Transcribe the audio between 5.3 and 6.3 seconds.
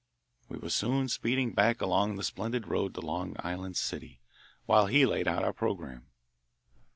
our programme.